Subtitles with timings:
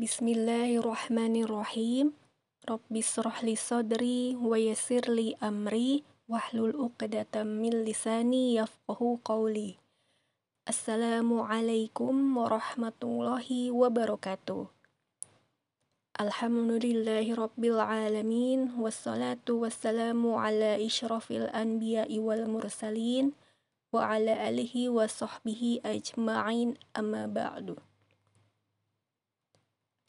[0.00, 2.12] بسم الله الرحمن الرحيم
[2.72, 9.76] رب اشرح لي صدري ويسر لي أمري واحلل عقدة من لساني يفقه قولي
[10.68, 14.66] السلام عليكم ورحمة الله وبركاته
[16.20, 23.32] الحمد لله رب العالمين والصلاة والسلام على إشرف الأنبياء والمرسلين
[23.92, 27.89] وعلى آله وصحبه أجمعين أما بعد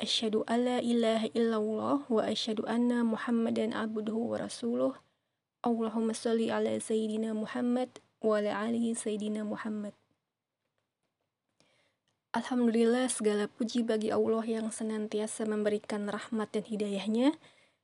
[0.01, 4.97] Asyhadu alla ilaha illallah wa asyhadu anna Muhammadan abduhu wa rasuluh.
[5.61, 9.93] Allahumma salli ala sayyidina Muhammad wa ala alihi sayyidina Muhammad.
[12.33, 17.37] Alhamdulillah segala puji bagi Allah yang senantiasa memberikan rahmat dan hidayahnya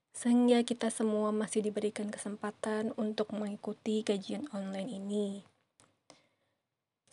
[0.09, 5.45] sehingga kita semua masih diberikan kesempatan untuk mengikuti kajian online ini.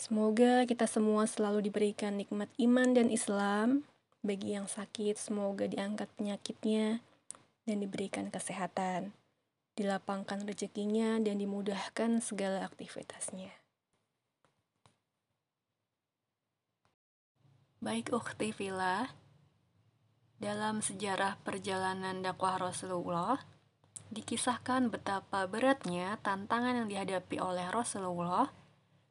[0.00, 3.84] Semoga kita semua selalu diberikan nikmat iman dan Islam,
[4.24, 7.04] bagi yang sakit, semoga diangkat penyakitnya
[7.68, 9.12] dan diberikan kesehatan,
[9.76, 13.52] dilapangkan rezekinya, dan dimudahkan segala aktivitasnya.
[17.84, 19.12] Baik ukhti filah,
[20.40, 23.44] dalam sejarah perjalanan dakwah Rasulullah,
[24.08, 28.48] dikisahkan betapa beratnya tantangan yang dihadapi oleh Rasulullah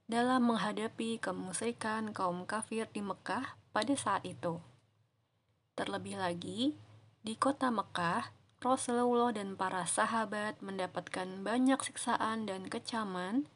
[0.09, 4.72] dalam menghadapi kemusyrikan kaum kafir di Mekah pada saat itu.
[5.73, 6.77] Terlebih lagi,
[7.25, 8.29] di kota Mekah,
[8.61, 13.49] Rasulullah dan para sahabat mendapatkan banyak siksaan dan kecaman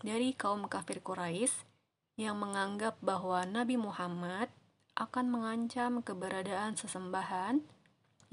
[0.00, 1.68] dari kaum kafir Quraisy
[2.16, 4.48] yang menganggap bahwa Nabi Muhammad
[4.96, 7.60] akan mengancam keberadaan sesembahan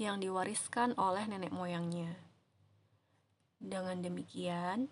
[0.00, 2.16] yang diwariskan oleh nenek moyangnya.
[3.60, 4.88] Dengan demikian,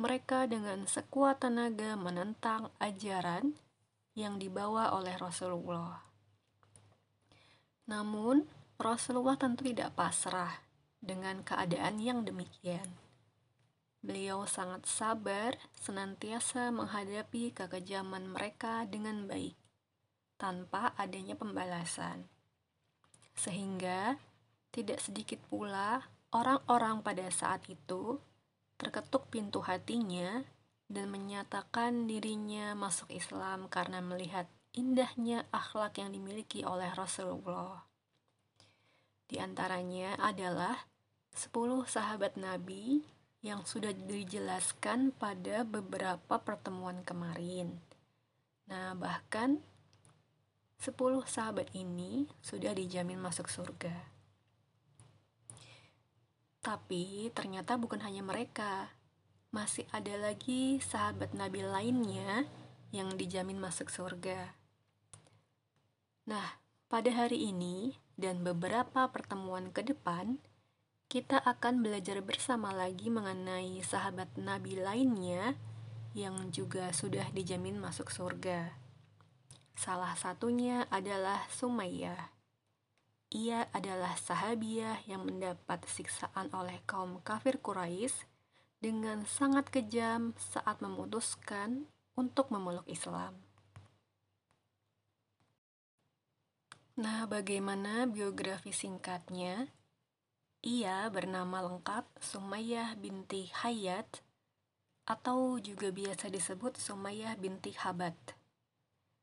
[0.00, 3.60] mereka dengan sekuat tenaga menentang ajaran
[4.16, 6.11] yang dibawa oleh Rasulullah.
[7.86, 8.46] Namun,
[8.78, 10.62] Rasulullah tentu tidak pasrah
[11.02, 12.86] dengan keadaan yang demikian.
[14.02, 19.54] Beliau sangat sabar, senantiasa menghadapi kekejaman mereka dengan baik,
[20.38, 22.26] tanpa adanya pembalasan.
[23.38, 24.18] Sehingga,
[24.74, 26.02] tidak sedikit pula
[26.34, 28.18] orang-orang pada saat itu
[28.80, 30.42] terketuk pintu hatinya
[30.90, 37.84] dan menyatakan dirinya masuk Islam karena melihat indahnya akhlak yang dimiliki oleh Rasulullah.
[39.28, 40.88] Di antaranya adalah
[41.32, 43.04] 10 sahabat Nabi
[43.40, 47.80] yang sudah dijelaskan pada beberapa pertemuan kemarin.
[48.68, 49.60] Nah, bahkan
[50.80, 53.92] 10 sahabat ini sudah dijamin masuk surga.
[56.62, 58.94] Tapi ternyata bukan hanya mereka.
[59.52, 62.46] Masih ada lagi sahabat Nabi lainnya
[62.94, 64.61] yang dijamin masuk surga.
[66.22, 70.38] Nah, pada hari ini dan beberapa pertemuan ke depan,
[71.10, 75.58] kita akan belajar bersama lagi mengenai sahabat Nabi lainnya
[76.14, 78.78] yang juga sudah dijamin masuk surga.
[79.74, 82.30] Salah satunya adalah Sumayyah.
[83.32, 88.28] Ia adalah sahabiah yang mendapat siksaan oleh kaum kafir Quraisy
[88.78, 93.51] dengan sangat kejam saat memutuskan untuk memeluk Islam.
[96.92, 99.72] Nah, bagaimana biografi singkatnya?
[100.60, 104.20] Ia bernama lengkap Sumayyah binti Hayat
[105.08, 108.36] atau juga biasa disebut Sumayyah binti Habat.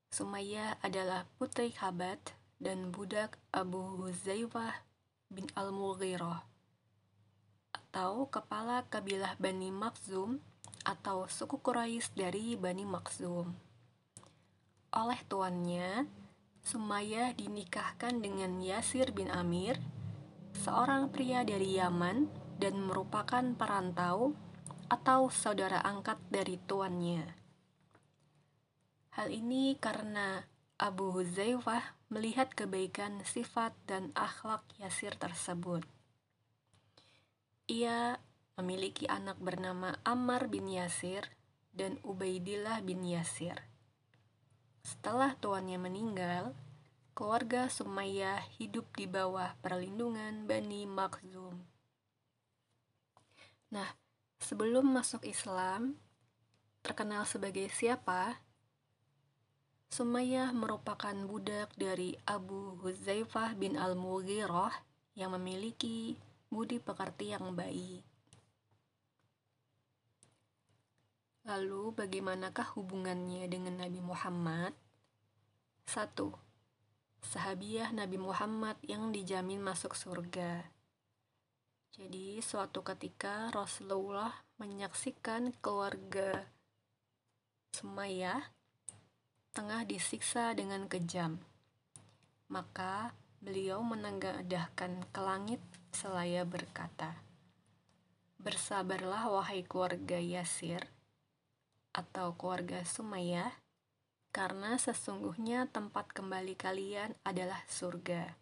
[0.10, 4.74] Sumayyah adalah putri Habat dan budak Abu Huzaifah
[5.30, 6.42] bin Al-Mughirah
[7.70, 10.42] atau kepala kabilah Bani Makhzum
[10.90, 13.54] atau suku Quraisy dari Bani Makhzum.
[14.90, 16.10] Oleh tuannya,
[16.70, 19.82] Sumayyah dinikahkan dengan Yasir bin Amir,
[20.54, 22.30] seorang pria dari Yaman
[22.62, 24.38] dan merupakan perantau
[24.86, 27.26] atau saudara angkat dari tuannya.
[29.18, 30.46] Hal ini karena
[30.78, 35.82] Abu Huzaifah melihat kebaikan sifat dan akhlak Yasir tersebut.
[37.66, 38.22] Ia
[38.62, 41.34] memiliki anak bernama Ammar bin Yasir
[41.74, 43.69] dan Ubaidillah bin Yasir.
[44.84, 46.56] Setelah tuannya meninggal,
[47.12, 51.60] keluarga Sumayyah hidup di bawah perlindungan Bani Makhzum.
[53.70, 53.90] Nah,
[54.40, 56.00] sebelum masuk Islam,
[56.80, 58.40] terkenal sebagai siapa?
[59.90, 64.74] Sumayyah merupakan budak dari Abu Huzaifah bin Al-Mughirah
[65.18, 66.16] yang memiliki
[66.48, 68.06] budi pekerti yang baik.
[71.50, 74.70] Lalu bagaimanakah hubungannya dengan Nabi Muhammad?
[75.90, 76.14] 1.
[77.26, 80.70] sahabiah Nabi Muhammad yang dijamin masuk surga.
[81.90, 84.30] Jadi, suatu ketika Rasulullah
[84.62, 86.46] menyaksikan keluarga
[87.74, 88.46] Sumayyah
[89.50, 91.42] tengah disiksa dengan kejam.
[92.54, 95.66] Maka beliau menengadahkan ke langit
[95.98, 97.18] selaya berkata,
[98.38, 100.99] Bersabarlah wahai keluarga Yasir
[101.94, 103.54] atau keluarga Sumayyah,
[104.30, 108.38] karena sesungguhnya tempat kembali kalian adalah surga.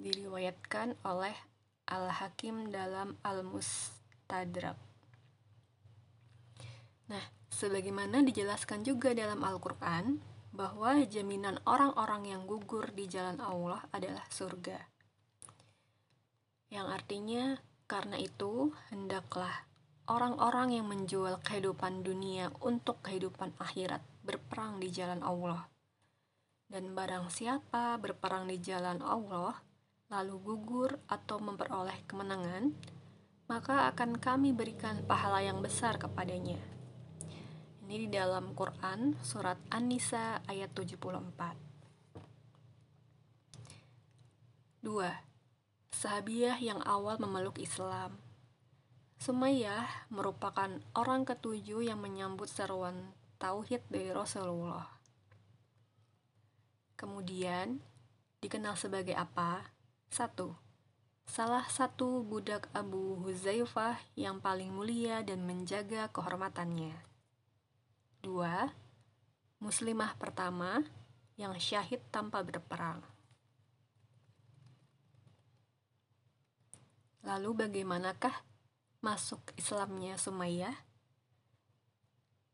[0.00, 1.36] Diriwayatkan oleh
[1.88, 4.76] Al-Hakim dalam Al-Mustadrak.
[7.10, 14.26] Nah, sebagaimana dijelaskan juga dalam Al-Quran, bahwa jaminan orang-orang yang gugur di jalan Allah adalah
[14.30, 14.78] surga.
[16.70, 17.44] Yang artinya,
[17.86, 19.69] karena itu, hendaklah
[20.10, 25.70] orang-orang yang menjual kehidupan dunia untuk kehidupan akhirat berperang di jalan Allah.
[26.66, 29.54] Dan barang siapa berperang di jalan Allah,
[30.10, 32.74] lalu gugur atau memperoleh kemenangan,
[33.46, 36.58] maka akan kami berikan pahala yang besar kepadanya.
[37.86, 41.54] Ini di dalam Quran surat An-Nisa ayat 74.
[44.82, 44.86] 2
[45.90, 48.29] sahabiah yang awal memeluk Islam.
[49.20, 54.88] Sumayyah merupakan orang ketujuh yang menyambut seruan tauhid dari Rasulullah.
[56.96, 57.84] Kemudian,
[58.40, 59.76] dikenal sebagai apa?
[60.08, 60.56] Satu,
[61.28, 66.96] salah satu budak Abu Huzaifah yang paling mulia dan menjaga kehormatannya.
[68.24, 68.72] Dua,
[69.60, 70.80] muslimah pertama
[71.36, 73.04] yang syahid tanpa berperang.
[77.20, 78.49] Lalu bagaimanakah
[79.00, 80.76] masuk Islamnya Sumayyah?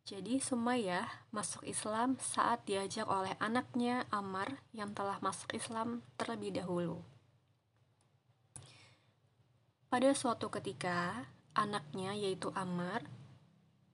[0.07, 7.03] Jadi Sumayyah masuk Islam saat diajak oleh anaknya Amar yang telah masuk Islam terlebih dahulu.
[9.91, 11.27] Pada suatu ketika,
[11.59, 13.03] anaknya yaitu Amar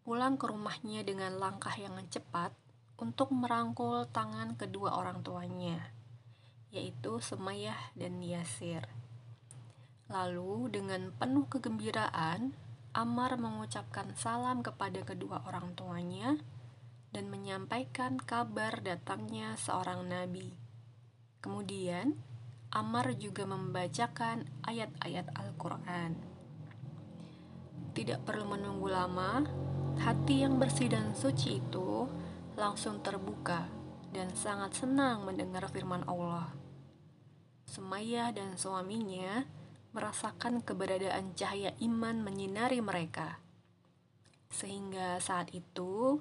[0.05, 2.53] pulang ke rumahnya dengan langkah yang cepat
[3.01, 5.81] untuk merangkul tangan kedua orang tuanya,
[6.69, 9.02] yaitu Sumayyah dan Yasir.
[10.13, 12.53] Lalu dengan penuh kegembiraan,
[12.93, 16.37] Ammar mengucapkan salam kepada kedua orang tuanya
[17.17, 20.53] dan menyampaikan kabar datangnya seorang nabi.
[21.41, 22.21] Kemudian,
[22.69, 26.21] Ammar juga membacakan ayat-ayat Al-Quran.
[27.97, 29.49] Tidak perlu menunggu lama,
[29.97, 32.05] hati yang bersih dan suci itu
[32.61, 33.65] langsung terbuka
[34.13, 36.53] dan sangat senang mendengar firman Allah.
[37.65, 39.62] Sumayyah dan suaminya
[39.93, 43.41] merasakan keberadaan cahaya iman menyinari mereka.
[44.49, 46.21] Sehingga saat itu,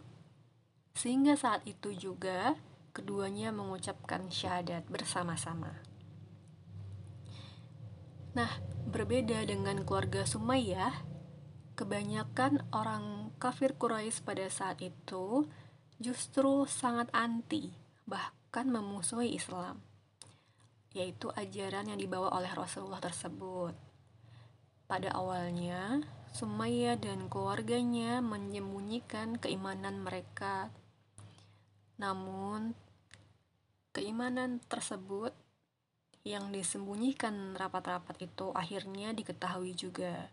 [0.96, 2.60] sehingga saat itu juga
[2.92, 5.80] keduanya mengucapkan syahadat bersama-sama.
[8.36, 8.52] Nah,
[8.88, 11.04] berbeda dengan keluarga Sumayyah,
[11.76, 15.48] kebanyakan orang kafir Quraisy pada saat itu
[16.00, 17.76] justru sangat anti,
[18.08, 19.91] bahkan memusuhi Islam
[20.92, 23.72] yaitu ajaran yang dibawa oleh Rasulullah tersebut.
[24.92, 26.04] Pada awalnya,
[26.36, 30.68] Sumayyah dan keluarganya menyembunyikan keimanan mereka.
[31.96, 32.76] Namun,
[33.96, 35.32] keimanan tersebut
[36.28, 40.28] yang disembunyikan rapat-rapat itu akhirnya diketahui juga.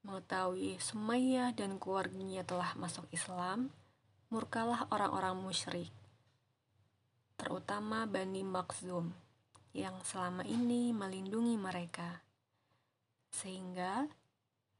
[0.00, 3.68] Mengetahui Sumayyah dan keluarganya telah masuk Islam,
[4.32, 5.92] murkalah orang-orang musyrik,
[7.36, 9.25] terutama Bani Makhzum
[9.76, 12.24] yang selama ini melindungi mereka.
[13.28, 14.08] Sehingga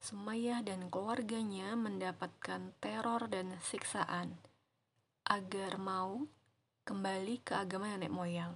[0.00, 4.38] Sumayyah dan keluarganya mendapatkan teror dan siksaan
[5.26, 6.24] agar mau
[6.86, 8.54] kembali ke agama nenek moyang.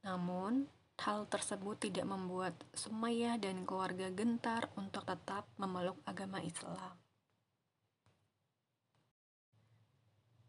[0.00, 0.64] Namun,
[1.04, 6.96] hal tersebut tidak membuat Sumayyah dan keluarga gentar untuk tetap memeluk agama Islam.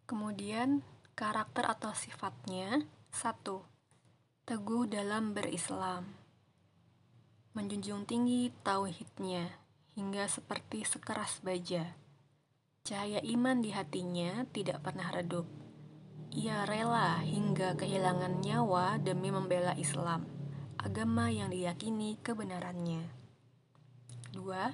[0.07, 0.83] Kemudian,
[1.15, 3.70] karakter atau sifatnya satu
[4.41, 6.17] teguh dalam berislam,
[7.53, 9.53] menjunjung tinggi tauhidnya
[9.93, 11.93] hingga seperti sekeras baja.
[12.81, 15.45] Cahaya iman di hatinya tidak pernah redup.
[16.33, 20.25] Ia rela hingga kehilangan nyawa demi membela Islam,
[20.81, 23.13] agama yang diyakini kebenarannya.
[24.33, 24.73] Dua,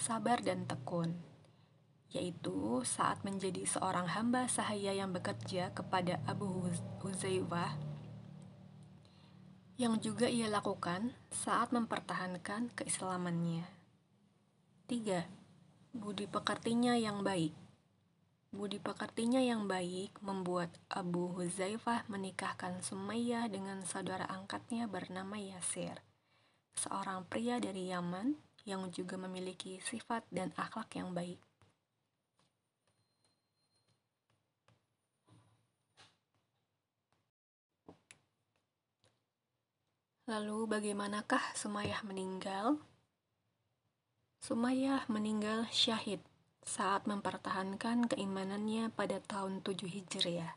[0.00, 1.12] sabar dan tekun,
[2.16, 6.64] yaitu saat menjadi seorang hamba sahaya yang bekerja kepada Abu
[7.04, 7.91] Huzaifah
[9.82, 13.66] yang juga ia lakukan saat mempertahankan keislamannya.
[14.86, 15.26] 3.
[15.98, 17.50] Budi pekertinya yang baik
[18.52, 25.96] Budi pekertinya yang baik membuat Abu Huzaifah menikahkan Sumayyah dengan saudara angkatnya bernama Yasir,
[26.76, 28.36] seorang pria dari Yaman
[28.68, 31.40] yang juga memiliki sifat dan akhlak yang baik.
[40.32, 42.80] Lalu bagaimanakah Sumayyah meninggal?
[44.40, 46.24] Sumayyah meninggal syahid
[46.64, 50.56] saat mempertahankan keimanannya pada tahun 7 Hijriah.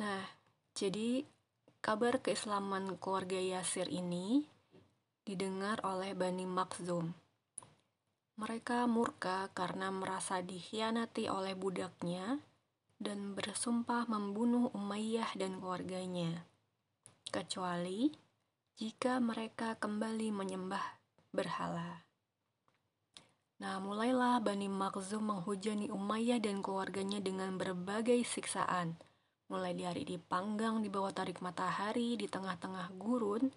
[0.00, 0.24] Nah,
[0.72, 1.28] jadi
[1.84, 4.48] kabar keislaman keluarga Yasir ini
[5.28, 7.12] didengar oleh Bani Makhzum.
[8.40, 12.40] Mereka murka karena merasa dikhianati oleh budaknya
[12.96, 16.48] dan bersumpah membunuh Umayyah dan keluarganya
[17.32, 18.12] kecuali
[18.76, 20.84] jika mereka kembali menyembah
[21.32, 22.04] berhala.
[23.64, 29.00] Nah, mulailah Bani Makhzum menghujani Umayyah dan keluarganya dengan berbagai siksaan,
[29.48, 33.48] mulai dari dipanggang di bawah tarik matahari di tengah-tengah gurun,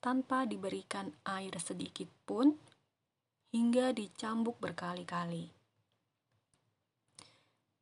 [0.00, 2.56] tanpa diberikan air sedikit pun,
[3.52, 5.52] hingga dicambuk berkali-kali.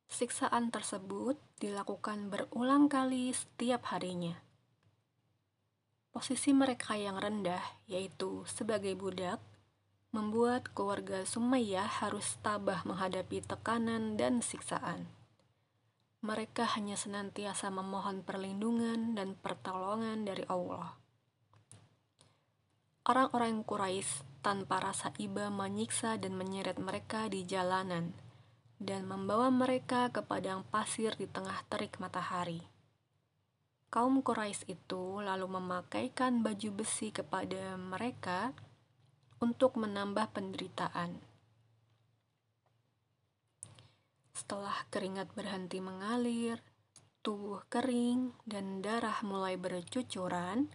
[0.09, 4.48] Siksaan tersebut dilakukan berulang kali setiap harinya
[6.19, 9.39] Posisi mereka yang rendah, yaitu sebagai budak,
[10.11, 15.07] membuat keluarga Sumayyah harus tabah menghadapi tekanan dan siksaan.
[16.19, 20.99] Mereka hanya senantiasa memohon perlindungan dan pertolongan dari Allah.
[23.07, 28.11] Orang-orang Quraisy tanpa rasa iba menyiksa dan menyeret mereka di jalanan
[28.75, 32.59] dan membawa mereka ke padang pasir di tengah terik matahari
[33.89, 38.53] kaum Quraisy itu lalu memakaikan baju besi kepada mereka
[39.41, 41.17] untuk menambah penderitaan.
[44.37, 46.61] Setelah keringat berhenti mengalir,
[47.25, 50.71] tubuh kering, dan darah mulai bercucuran,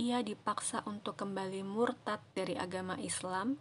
[0.00, 3.60] ia dipaksa untuk kembali murtad dari agama Islam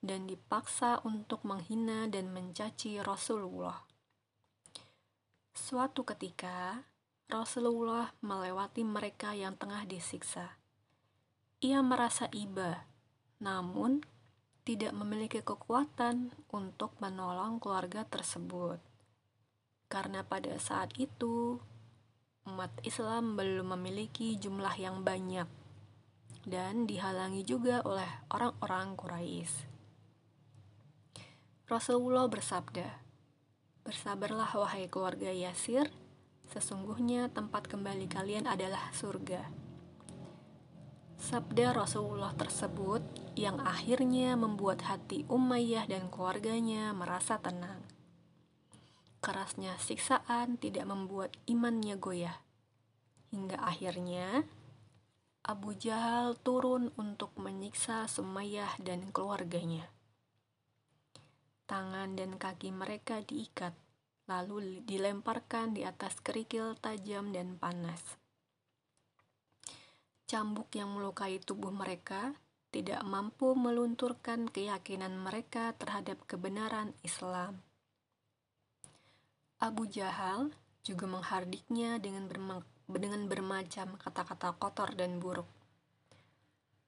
[0.00, 3.84] dan dipaksa untuk menghina dan mencaci Rasulullah.
[5.54, 6.82] Suatu ketika,
[7.24, 10.60] Rasulullah melewati mereka yang tengah disiksa.
[11.64, 12.84] Ia merasa iba,
[13.40, 14.04] namun
[14.64, 18.76] tidak memiliki kekuatan untuk menolong keluarga tersebut.
[19.88, 21.60] Karena pada saat itu,
[22.44, 25.48] umat Islam belum memiliki jumlah yang banyak
[26.44, 29.72] dan dihalangi juga oleh orang-orang Quraisy.
[31.64, 33.00] Rasulullah bersabda,
[33.88, 35.88] "Bersabarlah wahai keluarga Yasir,
[36.54, 39.42] Sesungguhnya tempat kembali kalian adalah surga.
[41.18, 43.02] Sabda Rasulullah tersebut
[43.34, 47.82] yang akhirnya membuat hati Umayyah dan keluarganya merasa tenang.
[49.18, 52.38] Kerasnya siksaan tidak membuat imannya goyah.
[53.34, 54.46] Hingga akhirnya
[55.42, 59.90] Abu Jahal turun untuk menyiksa Sumayyah dan keluarganya.
[61.66, 63.74] Tangan dan kaki mereka diikat
[64.24, 68.00] lalu dilemparkan di atas kerikil tajam dan panas.
[70.24, 72.32] Cambuk yang melukai tubuh mereka
[72.72, 77.62] tidak mampu melunturkan keyakinan mereka terhadap kebenaran Islam.
[79.62, 80.50] Abu Jahal
[80.82, 82.26] juga menghardiknya dengan,
[82.90, 85.46] dengan bermacam kata-kata kotor dan buruk.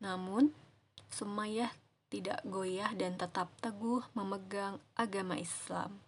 [0.03, 0.53] Namun,
[1.09, 1.71] Sumayyah
[2.11, 6.06] tidak goyah dan tetap teguh memegang agama Islam.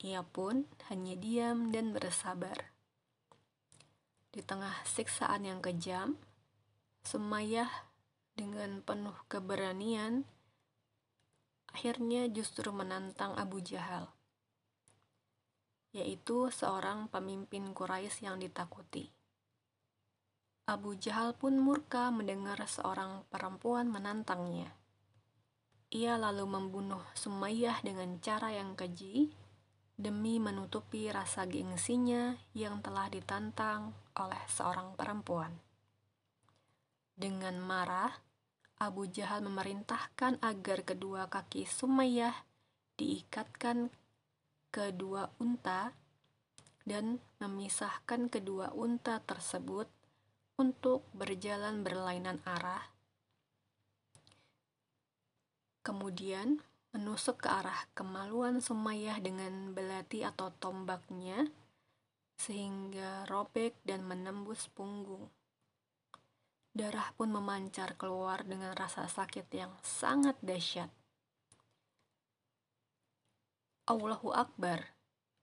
[0.00, 2.72] Ia pun hanya diam dan bersabar.
[4.32, 6.16] Di tengah siksaan yang kejam,
[7.04, 7.68] Sumayyah
[8.32, 10.24] dengan penuh keberanian
[11.68, 14.08] akhirnya justru menantang Abu Jahal,
[15.92, 19.12] yaitu seorang pemimpin Quraisy yang ditakuti.
[20.64, 24.72] Abu Jahal pun murka mendengar seorang perempuan menantangnya.
[25.90, 29.34] Ia lalu membunuh Sumayyah dengan cara yang keji
[30.00, 35.52] demi menutupi rasa gengsinya yang telah ditantang oleh seorang perempuan.
[37.12, 38.08] Dengan marah,
[38.80, 42.32] Abu Jahal memerintahkan agar kedua kaki Sumayyah
[42.96, 43.92] diikatkan
[44.72, 45.92] ke dua unta
[46.88, 49.84] dan memisahkan kedua unta tersebut
[50.56, 52.88] untuk berjalan berlainan arah.
[55.84, 61.46] Kemudian menusuk ke arah kemaluan Sumayyah dengan belati atau tombaknya
[62.40, 65.28] sehingga robek dan menembus punggung.
[66.70, 70.90] Darah pun memancar keluar dengan rasa sakit yang sangat dahsyat.
[73.90, 74.94] Allahu Akbar.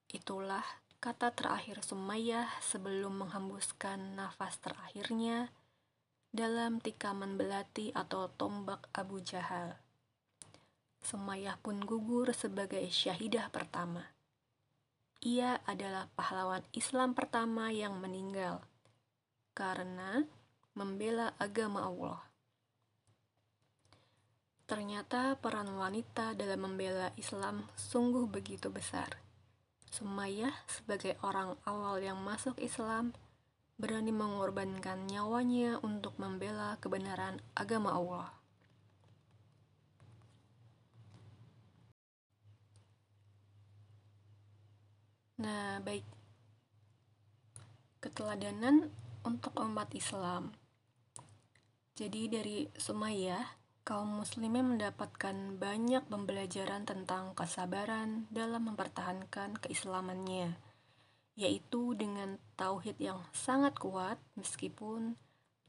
[0.08, 0.63] Itulah
[1.04, 5.51] kata terakhir Sumayyah sebelum menghembuskan nafas terakhirnya
[6.32, 9.87] dalam tikaman belati atau tombak Abu Jahal.
[11.08, 14.12] Sumayyah pun gugur sebagai syahidah pertama.
[15.24, 18.60] Ia adalah pahlawan Islam pertama yang meninggal
[19.56, 20.28] karena
[20.76, 22.20] membela agama Allah.
[24.68, 29.16] Ternyata peran wanita dalam membela Islam sungguh begitu besar.
[29.88, 33.16] Sumayyah sebagai orang awal yang masuk Islam
[33.80, 38.37] berani mengorbankan nyawanya untuk membela kebenaran agama Allah.
[45.38, 46.01] Nah, baik.
[48.01, 48.89] Keteladanan
[49.22, 50.50] untuk umat Islam.
[51.94, 53.46] Jadi dari Sumayyah,
[53.86, 60.58] kaum muslimin mendapatkan banyak pembelajaran tentang kesabaran dalam mempertahankan keislamannya,
[61.38, 65.22] yaitu dengan tauhid yang sangat kuat meskipun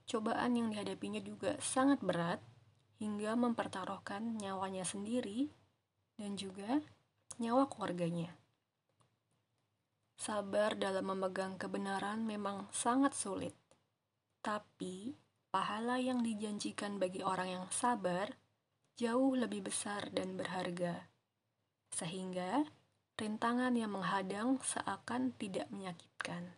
[0.08, 2.40] cobaan yang dihadapinya juga sangat berat
[2.96, 5.52] hingga mempertaruhkan nyawanya sendiri
[6.16, 6.80] dan juga
[7.36, 8.32] nyawa keluarganya.
[10.18, 13.54] Sabar dalam memegang kebenaran memang sangat sulit,
[14.42, 15.14] tapi
[15.54, 18.34] pahala yang dijanjikan bagi orang yang sabar
[18.98, 21.06] jauh lebih besar dan berharga,
[21.94, 22.66] sehingga
[23.14, 26.50] rintangan yang menghadang seakan tidak menyakitkan.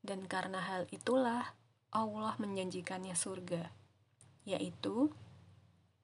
[0.00, 1.52] Dan karena hal itulah
[1.92, 3.68] Allah menjanjikannya surga,
[4.48, 5.12] yaitu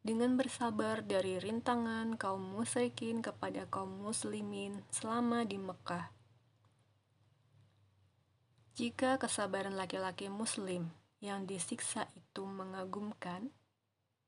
[0.05, 6.16] dengan bersabar dari rintangan kaum musyrikin kepada kaum muslimin selama di Mekah.
[8.77, 10.93] Jika kesabaran laki-laki muslim
[11.25, 13.49] yang disiksa itu mengagumkan,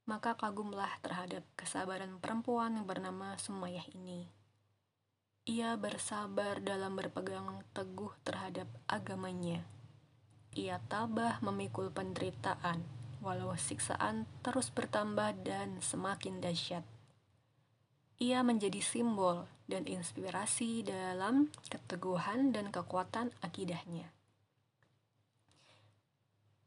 [0.09, 4.25] maka kagumlah terhadap kesabaran perempuan yang bernama Sumayyah ini.
[5.45, 9.69] Ia bersabar dalam berpegang teguh terhadap agamanya.
[10.57, 12.89] Ia tabah memikul penderitaan,
[13.21, 16.89] walau siksaan terus bertambah dan semakin dahsyat.
[18.17, 24.09] Ia menjadi simbol dan inspirasi dalam keteguhan dan kekuatan akidahnya.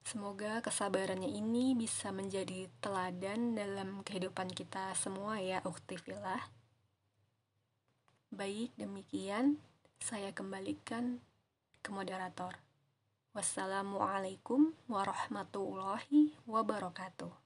[0.02, 6.42] Semoga kesabarannya ini bisa menjadi teladan dalam kehidupan kita semua ya, uktifillah.
[8.32, 9.60] Baik, demikian
[10.02, 11.22] saya kembalikan
[11.82, 12.58] ke moderator.
[13.32, 17.41] Wassalamualaikum warahmatullahi wabarakatuh.